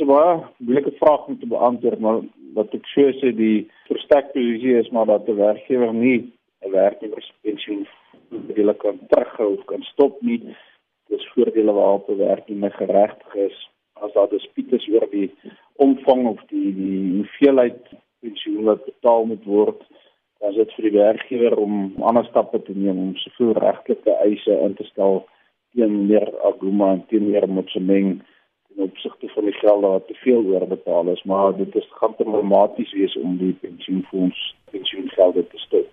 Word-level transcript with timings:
'n 0.00 0.06
baie 0.06 0.40
moeilike 0.58 0.92
vraag 1.00 1.26
om 1.26 1.38
te 1.38 1.46
beantwoord, 1.46 2.00
maar 2.00 2.20
wat 2.54 2.74
ek 2.74 2.86
sê 2.94 3.04
so 3.18 3.30
die 3.32 3.68
verstek 3.88 4.32
posisie 4.32 4.78
is 4.82 4.90
maar 4.90 5.06
dat 5.06 5.28
'n 5.28 5.36
werkgewer 5.36 5.92
nie 5.94 6.32
'n 6.64 6.70
werknemer 6.70 7.22
se 7.22 7.32
pensioen 7.42 7.86
voordele 8.28 8.74
kan 8.74 8.98
terughou 9.10 9.58
of 9.58 9.64
kan 9.64 9.82
stop 9.82 10.20
nie. 10.20 10.40
Dis 11.08 11.28
voordele 11.34 11.72
waarop 11.72 12.08
'n 12.08 12.16
werknemer 12.18 12.72
geregtig 12.72 13.34
is 13.34 13.58
as 13.92 14.12
daar 14.12 14.28
dispute 14.28 14.76
is 14.76 14.88
oor 14.88 15.06
die 15.10 15.30
omvang 15.74 16.26
of 16.26 16.40
die 16.46 16.74
die 16.74 17.00
hoeveelheid 17.16 17.82
pensioen 18.20 18.64
wat 18.64 18.84
betaal 18.84 19.24
moet 19.24 19.44
word. 19.44 19.80
Is 20.48 20.54
dit 20.54 20.72
vir 20.76 20.90
die 20.90 20.98
werkgewer 20.98 21.56
om 21.56 21.94
ander 22.00 22.24
stappe 22.24 22.62
te 22.62 22.74
neem 22.74 22.98
om 22.98 23.16
soveel 23.16 23.52
regtelike 23.52 24.12
eise 24.28 24.58
in 24.66 24.74
te 24.74 24.84
stel 24.84 25.24
teen 25.74 26.06
meer 26.06 26.28
Aguma 26.48 26.92
en 26.92 27.04
teen 27.08 27.30
meer 27.30 27.48
Motsemeng 27.48 28.20
in 28.76 28.82
opsigte 28.82 29.28
van 29.28 29.44
die 29.44 29.52
geld 29.52 29.80
wat 29.80 30.06
te 30.06 30.14
veel 30.14 30.44
oorbetaal 30.44 31.08
is, 31.08 31.22
maar 31.22 31.56
dit 31.56 31.74
is 31.74 31.88
gaan 31.90 32.14
dramaties 32.16 32.92
wees 32.92 33.16
om 33.16 33.36
die 33.36 33.52
pensioenfonds 33.60 34.54
pensioengelde 34.70 35.46
te 35.46 35.58
stop. 35.58 35.86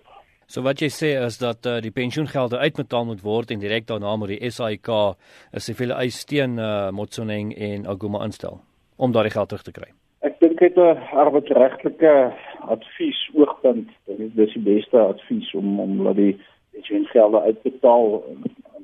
So 0.46 0.62
wat 0.62 0.80
jy 0.84 0.90
sê 0.92 1.14
is 1.24 1.38
dat 1.40 1.66
uh, 1.66 1.78
die 1.80 1.92
pensioengelde 1.94 2.58
uitbetaal 2.60 3.06
moet 3.08 3.22
word 3.24 3.50
en 3.50 3.62
direk 3.62 3.86
daarna 3.88 4.16
moet 4.16 4.34
die 4.34 4.50
SAIK 4.50 4.88
'n 4.88 5.60
siviele 5.66 5.94
eis 5.94 6.24
teen 6.24 6.58
uh, 6.58 6.90
Motsoneng 6.90 7.54
en 7.56 7.86
Aguma 7.86 8.24
instel 8.24 8.60
om 8.96 9.12
daardie 9.12 9.32
geld 9.32 9.48
terug 9.48 9.64
te 9.64 9.72
kry. 9.72 9.88
Ek 10.20 10.36
dink 10.40 10.58
dit 10.60 10.76
'n 10.76 11.00
arbeidsregtelike 11.24 12.32
advies 12.68 13.20
oogpunt, 13.34 13.88
dit 14.06 14.38
is 14.38 14.52
die 14.52 14.62
beste 14.62 14.98
advies 14.98 15.54
om 15.54 15.80
om 15.80 16.02
laat 16.02 16.16
die 16.16 16.36
pensioengelde 16.72 17.40
uitbetaal 17.40 18.22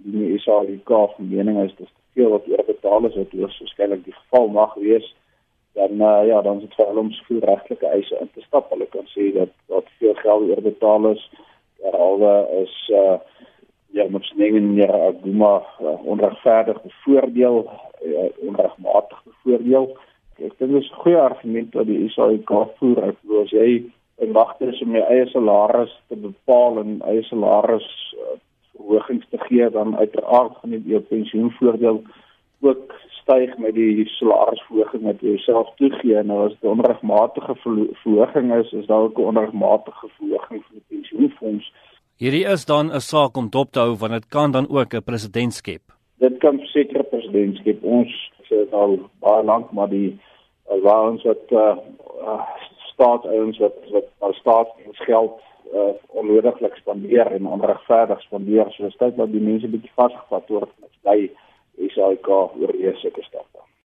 die 0.04 0.38
SAIK 0.38 1.18
mening 1.18 1.58
is 1.64 1.74
dis 1.78 1.88
te 1.88 2.02
veel 2.14 2.30
wat 2.30 2.48
oorbetaal 2.48 3.06
is 3.08 3.18
wat 3.20 3.34
waarskynlik 3.42 4.04
die 4.04 4.16
geval 4.16 4.48
mag 4.48 4.74
wees. 4.74 5.06
Dan 5.78 6.00
uh, 6.02 6.26
ja 6.26 6.42
dan 6.42 6.56
is 6.56 6.66
dit 6.66 6.74
vir 6.74 6.86
hulle 6.86 7.04
om 7.04 7.12
soveel 7.12 7.44
regtelike 7.50 7.86
eise 7.86 8.18
in 8.20 8.30
te 8.34 8.42
stap. 8.46 8.70
Hulle 8.70 8.88
kan 8.90 9.06
sê 9.14 9.30
dat 9.36 9.52
wat 9.72 9.92
veel 9.98 10.16
geld 10.22 10.50
oorbetaal 10.56 11.10
is. 11.12 11.22
Derhalwe 11.82 12.34
is 12.62 12.74
uh, 12.94 13.18
ja 13.96 14.06
met 14.10 14.24
snengen 14.24 14.74
ja 14.74 14.90
Aguma 15.08 15.54
uh, 15.80 15.96
onregverdig 16.06 16.82
bevoordeel 16.82 17.70
uh, 18.02 18.28
onregmatig 18.48 19.22
bevoordeel. 19.24 19.90
Ek 20.40 20.58
dink 20.58 20.72
dis 20.72 20.90
'n 20.90 21.00
goeie 21.04 21.20
argument 21.20 21.74
wat 21.74 21.86
die 21.86 22.08
SAIK 22.08 22.50
voer. 22.78 23.08
Ek 23.12 23.18
glo 23.24 23.42
as 23.42 23.50
jy 23.52 23.84
in 24.20 24.32
wagte 24.32 24.68
is 24.72 24.82
om 24.82 24.94
jou 24.96 25.04
eie 25.12 25.26
salaris 25.32 25.92
te 26.08 26.16
bepaal 26.16 26.80
en 26.80 27.00
eie 27.08 27.22
salaris 27.28 27.88
uh, 28.16 28.36
verhogings 28.80 29.26
te 29.30 29.38
gee 29.38 29.70
dan 29.70 29.96
uiteraard 29.96 30.56
gaan 30.56 30.70
die 30.70 30.82
jou 30.94 31.00
pensioenvoordeel 31.12 32.02
ook 32.60 32.94
styg 33.20 33.58
met 33.58 33.74
die 33.74 34.06
salarisverhoging 34.16 35.04
wat 35.08 35.22
jy 35.24 35.36
self 35.44 35.68
toegee 35.80 36.16
en 36.20 36.26
nou 36.32 36.40
as 36.46 36.56
dit 36.56 36.64
'n 36.64 36.74
onregmatige 36.76 37.54
verhoging 38.02 38.54
is 38.54 38.72
is 38.72 38.86
daar 38.86 39.06
ook 39.06 39.18
'n 39.18 39.30
onregmatige 39.32 40.08
verhoging 40.18 40.64
vir 40.64 40.74
die 40.78 40.88
pensioenfonds. 40.88 41.72
Hierdie 42.16 42.44
is 42.44 42.64
dan 42.64 42.92
'n 42.92 43.00
saak 43.00 43.36
om 43.36 43.48
dop 43.50 43.70
te 43.72 43.80
hou 43.80 43.96
want 43.96 44.12
dit 44.12 44.28
kan 44.28 44.50
dan 44.50 44.66
ook 44.68 44.94
'n 44.94 45.02
president 45.02 45.52
skep. 45.52 45.82
Dit 46.18 46.38
kan 46.38 46.58
seker 46.58 47.04
president 47.04 47.56
skep. 47.56 47.84
Ons 47.84 48.32
sê 48.48 48.70
al 48.72 48.98
baie 49.20 49.44
lank 49.44 49.72
maar 49.72 49.88
die 49.88 50.18
waans 50.82 51.22
wat 51.22 51.44
uh, 51.50 51.76
uh 52.22 52.44
staatsouens 53.00 53.58
wat 53.58 53.76
wat 53.90 54.08
al 54.18 54.32
staatsgeld 54.32 55.40
uh, 55.72 55.92
onnodiglik 56.06 56.74
spandeer 56.76 57.26
en 57.26 57.46
onregverdig 57.46 58.20
spandeer. 58.20 58.68
So 58.70 58.82
dit 58.82 58.92
is 58.92 58.98
tyd 59.00 59.16
dat 59.16 59.32
die 59.32 59.40
mense 59.40 59.68
bietjie 59.68 59.94
vasgevat 59.94 60.52
word 60.52 60.72
met 60.82 60.92
by 61.08 61.18
SAIK 61.94 62.28
oor 62.28 62.52
hierdie 62.58 62.92
sulke 63.00 63.24
stappe. 63.24 63.49